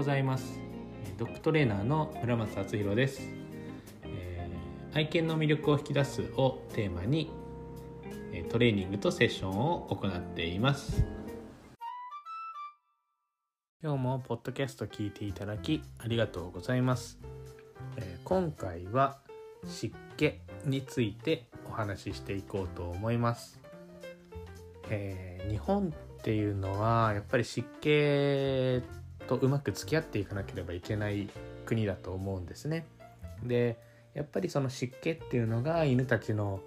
[0.00, 0.58] ございます。
[1.18, 3.20] ドッグトレーナーの村松敦弘です、
[4.04, 7.30] えー、愛犬の魅力を引き出すをテーマに
[8.48, 11.04] トレーニングとセッションを行っています。
[13.82, 17.18] 今日もポッドキャスト聞いていただきありがとうございます、
[17.98, 19.18] えー、今回は
[19.66, 20.32] 湿気
[20.64, 23.60] についてお話ししていこうと思います、
[24.88, 28.99] えー、日本っていうのはやっぱり湿気
[29.30, 31.28] とうまく付き合っていかなければいけない
[31.64, 32.86] 国だと思うんですね。
[33.44, 33.78] で
[34.12, 36.60] やっぱりその湿気っていうのが犬たちの、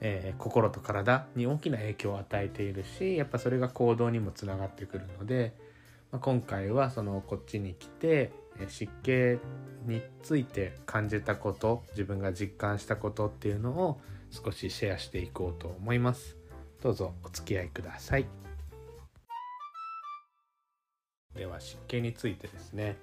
[0.00, 5.52] えー、心と体に大きな影響を与えているしやっぱそれが行動にもつながってくるので、
[6.12, 8.32] まあ、今回はそのこっちに来て
[8.68, 9.40] 湿気
[9.84, 14.00] について感じたこと自分が実感したことっていうのを
[14.30, 16.36] 少しシェアしていこうと思います。
[16.82, 18.45] どうぞお付き合いください。
[21.36, 22.96] では湿気についてですね、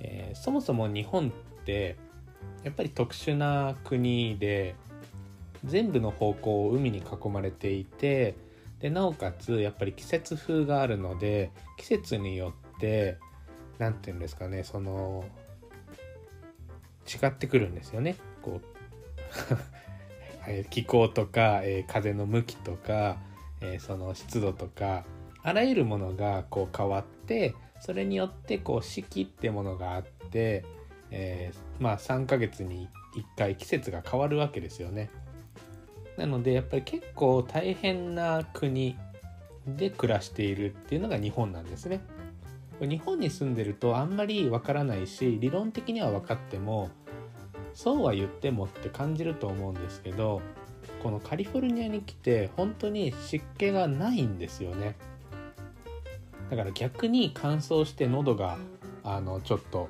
[0.00, 1.96] えー、そもそも日本って
[2.64, 4.74] やっぱり特殊な国で
[5.64, 8.36] 全部の方向を海に囲まれていて
[8.80, 13.18] でなおかつやっぱり季節風があるので季節によって
[13.78, 15.24] 何て言うんですかねその
[17.08, 18.16] 違ってくるんですよね。
[18.42, 18.62] こう
[20.70, 23.18] 気候とか、えー、風の向きとか、
[23.60, 25.04] えー、その湿度とか
[25.42, 30.64] あらゆるものがこう変わってそれによってこう四季ってものがあって、
[31.10, 35.10] えー、まあ3ヶ月に1回季節が変わるわけですよね。
[36.16, 38.96] なのでやっぱり結構大変な国
[39.66, 42.00] で暮らしているっていうのが日本なんですね。
[42.80, 46.90] 日本に住んでるとあんまりわからないし理論的には分かっても
[47.74, 50.40] そうは言ってもって感じると思うんですけど
[51.02, 54.96] このカリフォルニアに来て本当に湿気がないんですよね。
[56.50, 58.58] だから逆に乾燥して喉が
[59.04, 59.88] あのちょっと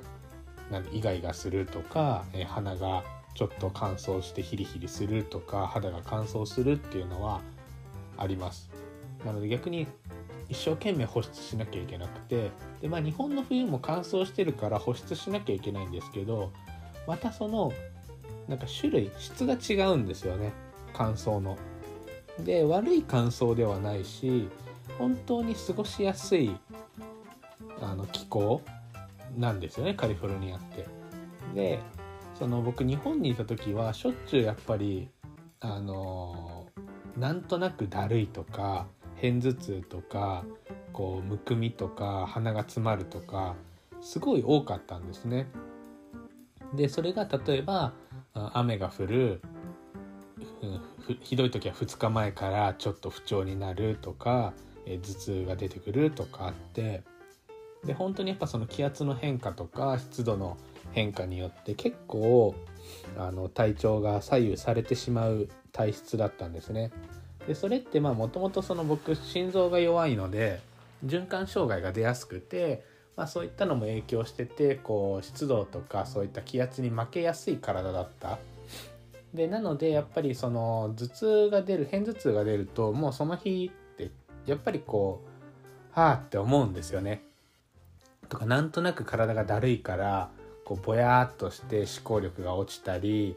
[0.71, 7.41] なんイガイガするとか、え鼻がちょっと乾燥してヒリヒリするとか肌が乾燥するっていうのは
[8.17, 8.69] あります
[9.25, 9.87] なので逆に
[10.49, 12.51] 一生懸命保湿しなきゃいけなくて
[12.81, 16.51] でまあ日本の冬も乾燥してるから保湿しなきゃいけないんですけど
[17.07, 17.71] またその
[18.47, 20.51] なんか種類質が違うんですよね
[20.93, 21.57] 乾燥の。
[22.39, 24.47] で悪い乾燥ではないし
[24.97, 26.55] 本当に過ごしやすい
[27.81, 28.61] あの気候
[29.37, 30.85] なんですよねカリフォルニアって。
[31.53, 31.79] で
[32.35, 35.09] その僕日本にいた時はしょっちゅうやっぱり
[35.59, 36.67] あの
[37.17, 38.87] なんとなくだるいとか
[39.21, 40.45] 片頭痛とか
[40.93, 43.55] こうむくみとか鼻が詰まるとか
[44.01, 45.47] すごい多かったんですね。
[46.73, 47.93] でそれが例えば
[48.33, 49.41] 雨が降る
[51.21, 54.53] ひどい時は2日前からちょっと不調になるとか
[54.97, 57.03] 頭痛が出てくるとかあって
[57.85, 60.57] で本当にやっぱその気圧の変化とか湿度の
[60.91, 62.55] 変化によって結構
[63.17, 66.91] あの体調が左右されてしまう体質だったんですね。
[67.47, 70.59] でそれってまあもともとその僕心臓が弱いので
[71.05, 72.83] 循環障害が出やすくて、
[73.15, 78.39] まあ、そういったのも影響しててこう湿度とかそういった気圧に負けやすい体だった。
[79.33, 83.71] でなのでやっぱりその頭痛が出る片頭痛が出るともうその日
[84.49, 85.23] やっぱりこ
[85.95, 87.23] うはあって思うんですよね。
[88.29, 90.29] とかなんとなく体がだるいから
[90.63, 93.35] こうぼやっとして思考力が落ちたり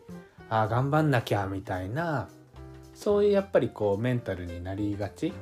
[0.50, 2.28] ああ頑張んなきゃみたいな
[2.94, 5.32] そういうやっぱりこうメンタルになりがち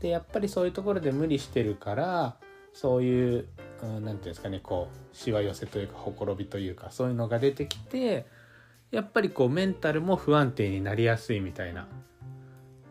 [0.00, 2.36] でやっぱりそういうところで無理してるから
[2.74, 3.46] そういう
[3.80, 8.26] 何、うん、て言うんですかねこうしわ寄せというかほころびというかそういうのが出てきて
[8.90, 11.88] やっぱりこうメンタルも不安定になりやすいみたいな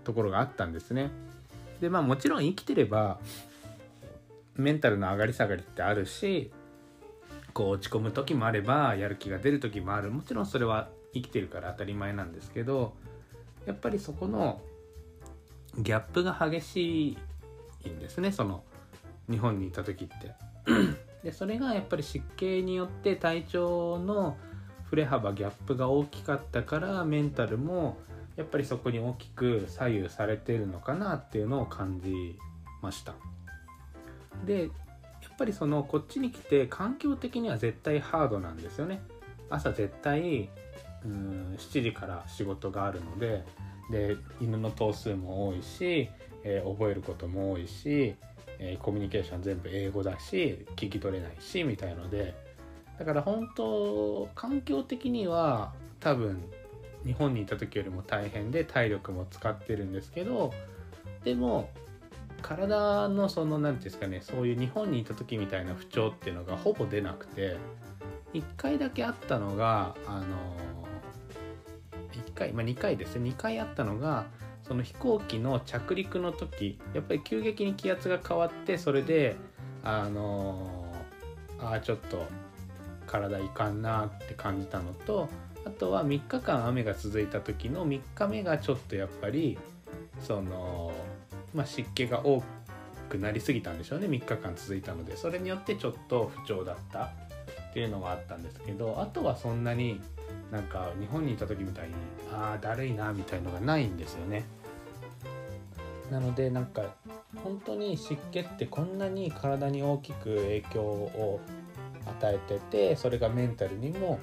[0.03, 1.11] ところがあったんですね。
[1.83, 3.19] でまあもちろん生きてれば
[4.55, 6.49] メンタルの上がり下がりってあるし
[7.53, 12.93] こう落ち込む時もあればやる気が出る時もあるもちろんそれは生きてるから当たり前なんですけど
[13.65, 14.61] やっぱりそこの
[15.77, 17.17] ギャップが激し
[17.85, 18.63] いんですねその
[19.29, 20.35] 日本にいた時って。
[21.23, 24.37] でそれがやっぱり湿気によって体調の
[24.89, 27.97] 振れ幅ギャップが大きかったからメンタルも
[28.35, 32.37] やっぱりそこに大きく左右されてるのかなっていうのを感じ
[32.81, 33.13] ました。
[34.45, 39.01] でやっぱりそのこっちに来て環境的には絶対ハードなんですよね。
[39.49, 40.49] 朝絶対
[41.05, 43.43] うん7時から仕事があるので
[43.91, 46.09] で犬の頭数も多いし、
[46.43, 48.15] えー、覚えることも多いし、
[48.59, 52.53] えー、コミュニケーション全部英語だし聞き取れないしみたいので。
[52.97, 56.43] だから本当環境的には多分
[57.05, 60.53] 日本にいた時よりも大変で体力も使ってるんですけど
[61.23, 61.69] でも
[62.41, 67.57] 体のその何て言うんですかねそういう日本にいた時みたいな不調っていうのがほぼ出なくて
[68.33, 70.25] 1回だけあったのがあの
[72.11, 73.29] 1回、まあ、2回ですね。
[73.29, 74.25] 2回あったのが
[74.63, 79.35] その飛行機の着陸の時やっぱり急激に気圧が変わってそれで
[79.83, 80.85] あの
[81.59, 82.25] あちょっと
[83.05, 85.29] 体いかんなって感じたのと
[85.65, 89.57] あとは3日間雨が続いた時の3日目がちょっとやっぱり
[90.21, 90.91] その、
[91.53, 92.43] まあ、湿気が多
[93.09, 100.01] くなりすぎたんでしょうね3日間続いたのでそれによってちょっと不調だったっていうのがあったんですけどあとはそんなに
[100.51, 101.93] なんか日本にいた時みたいに
[102.31, 104.45] ああだるいなみたいのがないんですよね。
[106.11, 106.83] なのでなんか
[107.43, 111.41] 本当に湿気ってこんなに体に大きく影響を
[112.05, 114.19] 与えててそれがメンタルにも、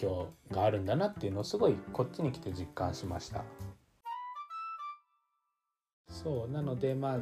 [0.00, 3.44] 響があるんだなっていうのをすごいこっちに来て実感しました。
[6.10, 7.18] そうなのでまあ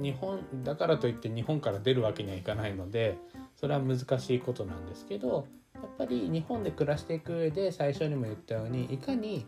[0.00, 3.16] 日本だからといって日本から出るわけにはいかないので
[3.56, 9.46] それは難しいことなんですけどやっぱり日本で暮らしていく上で最初にも言ったようにいかに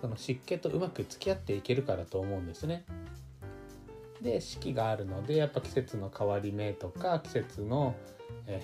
[0.00, 2.84] その湿気とうまく付き合っていけるからと思うんですね。
[4.22, 7.94] で四季があるのでやっぱ季節の変わり目とか季節の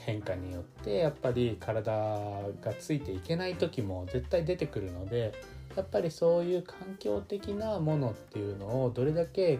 [0.04, 5.32] 変化によってやっぱり体がついていけない時も絶対出てくるので
[5.76, 9.58] やっぱりそういう環境的なものっていうのをどれだけ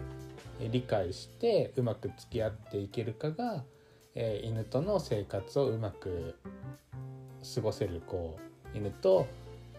[0.59, 3.65] 理解してうまく付き合っていけるかが、
[4.13, 6.35] え犬との生活をうまく
[7.55, 8.39] 過ごせるこ
[8.73, 9.27] う犬と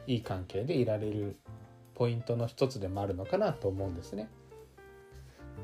[0.06, 1.36] いい関係でいられる
[1.94, 4.28] ポイントの一つでもあるのかなと思うんですね。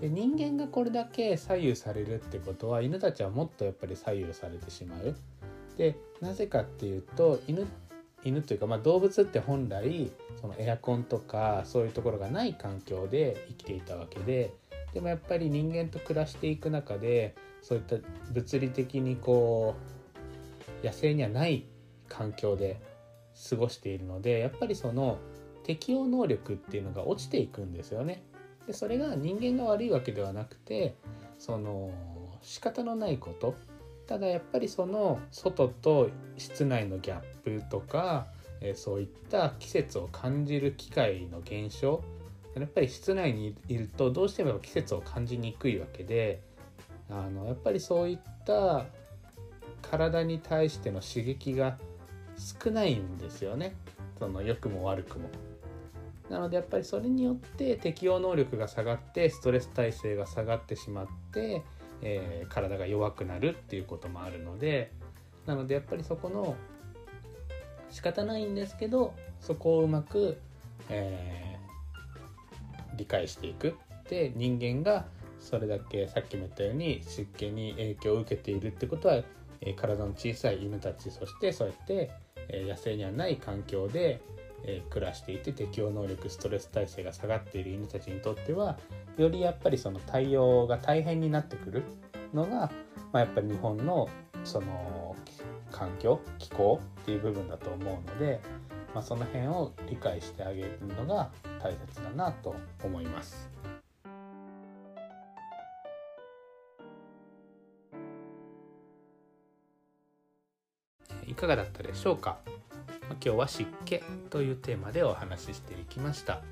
[0.00, 5.14] で人間がこれだけ左右されるってことは犬たちはもっとやっぱり左右されてしまう。
[5.76, 7.66] でなぜかっていうと犬
[8.24, 10.10] 犬というか、まあ、動物って本来
[10.40, 14.54] そのエアコンとかそういうところがない環境で生きていたわけで
[14.94, 17.96] でもやっぱり人間と暮らしていく中でそういった
[18.32, 19.74] 物理的にこ
[20.82, 21.64] う野生にはない
[22.08, 22.80] 環境で
[23.48, 25.18] 過ごしているのでやっぱりその
[25.64, 28.22] 適応能力っていうのが落ちていくんですよね。
[28.66, 30.94] でそれが人間が悪いわけではなくて
[31.38, 31.90] その
[32.42, 33.54] 仕方のないこと。
[34.06, 38.26] ただやっぱりその外と室内のギャップとか、
[38.60, 42.02] えそういった季節を感じる機会の減少。
[42.54, 46.42] やっぱり室内にいるとどうしても季節を感じにくいわけで
[47.08, 48.84] あのやっぱりそういった
[49.80, 51.78] 体に対しての刺激が
[52.36, 53.74] 少ないんですよね。
[54.18, 55.28] その良くも悪くも。
[56.32, 61.62] なのでやっぱりそれによって適応能力が下がってストレス耐性が下がってしまって、
[62.00, 64.92] えー、体が弱くなるっていうこともあるので
[65.44, 66.56] なのでやっぱりそこの
[67.90, 70.38] 仕方ないんですけどそこをうまく、
[70.88, 73.76] えー、理解していく
[74.08, 75.04] で人間が
[75.38, 79.16] それだけさっきも言ったように湿気に影響を受けているってことは、
[79.60, 82.10] えー、体の小さい犬たちそしてそうやって、
[82.48, 84.22] えー、野生にはない環境で
[84.64, 88.78] えー、暮らしていて適応能力ストレス耐性が下がっている犬たちにとっては
[89.16, 91.82] よりやっぱりその対応が大変になってくる
[92.32, 92.70] のが、
[93.12, 94.08] まあ、やっぱり日本の
[94.44, 95.16] その
[95.70, 98.40] 環境気候っていう部分だと思うので、
[98.94, 101.30] まあ、その辺を理解してあげるのが
[101.62, 102.54] 大切だなと
[102.84, 103.50] 思います。
[111.26, 112.40] いかがだったでしょうか？
[113.24, 114.00] 今日は湿気
[114.30, 116.42] というテーマでお話ししていきました。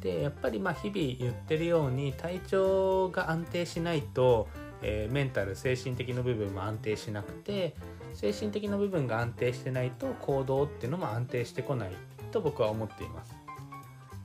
[0.00, 4.48] でやっぱりまあ日々言ってるように体調が安定しないと、
[4.80, 7.76] えー、メンタル精神的な部分も安定しなくて
[8.14, 11.92] 精神的な部分が安定してないと行動っていうのも安定してこない
[12.32, 13.36] と僕は思っています。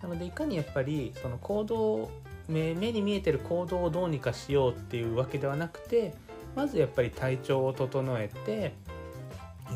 [0.02, 2.10] なのでいかにやっぱりその行動
[2.48, 6.14] 目に見えてる行動をどうにかしようっていうわけではなくて
[6.56, 8.74] まずやっぱり体調を整えて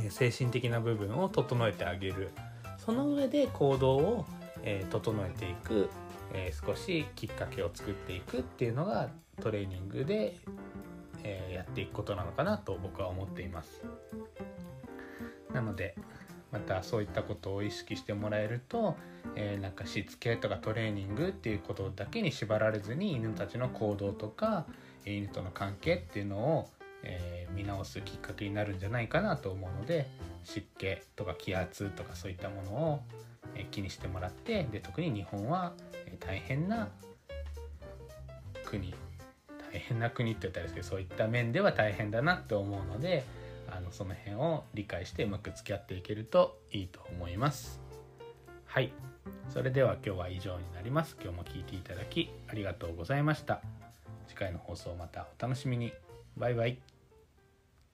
[0.09, 2.31] 精神的な部分を整えてあげる。
[2.77, 4.25] その上で行動を、
[4.63, 5.89] え整えていく、
[6.33, 10.35] え少しきっかけを作っていくっていうのがトレーニングで、
[11.23, 13.83] えやっていくことなのかなと僕は思っています。
[15.53, 15.95] なので
[16.51, 18.97] またそういったことを意識してもらえると、
[19.35, 24.65] えー、なんかしつけとかトレーニングっていうことだけに縛られずに犬たちの行動とか
[25.05, 26.69] 犬との関係っていうのを
[27.03, 30.07] えー、見直すきっかけになるんじゃないかなと思うので
[30.43, 32.99] 湿気とか気圧とかそういったものを、
[33.55, 35.73] えー、気にしてもらってで特に日本は、
[36.05, 36.89] えー、大変な
[38.65, 38.93] 国
[39.71, 43.23] 大変な国って言ったらですけどそういった面では大変だなって思うので
[43.69, 47.79] あのその辺を理解してうまく付き合っていけるといいと思います。
[48.65, 48.91] はい。
[49.49, 51.17] それでは今日は以上になります。
[51.21, 53.61] 今日も聞いていただきありがとうございました。
[54.27, 55.93] 次回の放送またお楽しみに。
[56.37, 56.90] バイバイ。